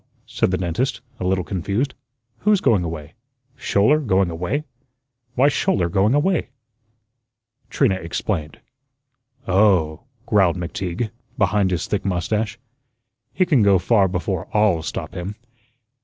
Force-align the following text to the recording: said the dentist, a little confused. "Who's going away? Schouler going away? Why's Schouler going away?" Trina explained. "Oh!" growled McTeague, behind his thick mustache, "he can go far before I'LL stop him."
said 0.25 0.49
the 0.49 0.57
dentist, 0.57 0.99
a 1.19 1.23
little 1.23 1.43
confused. 1.43 1.93
"Who's 2.39 2.59
going 2.59 2.83
away? 2.83 3.13
Schouler 3.55 3.99
going 3.99 4.31
away? 4.31 4.63
Why's 5.35 5.53
Schouler 5.53 5.89
going 5.89 6.15
away?" 6.15 6.49
Trina 7.69 7.97
explained. 7.97 8.59
"Oh!" 9.47 10.01
growled 10.25 10.57
McTeague, 10.57 11.11
behind 11.37 11.69
his 11.69 11.85
thick 11.85 12.03
mustache, 12.03 12.57
"he 13.31 13.45
can 13.45 13.61
go 13.61 13.77
far 13.77 14.07
before 14.07 14.47
I'LL 14.57 14.81
stop 14.81 15.13
him." 15.13 15.35